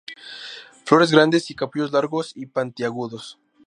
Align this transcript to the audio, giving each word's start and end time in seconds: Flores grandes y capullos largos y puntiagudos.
Flores 0.83 1.11
grandes 1.11 1.51
y 1.51 1.53
capullos 1.53 1.91
largos 1.91 2.35
y 2.35 2.47
puntiagudos. 2.47 3.37